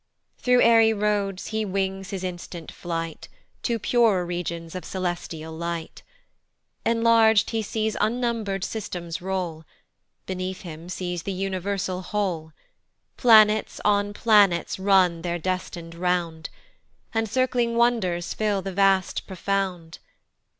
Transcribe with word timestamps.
THROUGH 0.39 0.61
airy 0.63 0.93
roads 0.93 1.47
he 1.49 1.63
wings 1.63 2.09
his 2.09 2.23
instant 2.23 2.71
flight 2.71 3.27
To 3.61 3.77
purer 3.77 4.25
regions 4.25 4.73
of 4.73 4.83
celestial 4.83 5.53
light; 5.55 6.01
Enlarg'd 6.83 7.51
he 7.51 7.61
sees 7.61 7.95
unnumber'd 8.01 8.63
systems 8.63 9.21
roll, 9.21 9.63
Beneath 10.25 10.61
him 10.61 10.89
sees 10.89 11.21
the 11.21 11.31
universal 11.31 12.01
whole, 12.01 12.51
Planets 13.15 13.79
on 13.85 14.11
planets 14.11 14.79
run 14.79 15.21
their 15.21 15.37
destin'd 15.37 15.93
round, 15.93 16.49
And 17.13 17.29
circling 17.29 17.75
wonders 17.75 18.33
fill 18.33 18.63
the 18.63 18.73
vast 18.73 19.27
profound. 19.27 19.99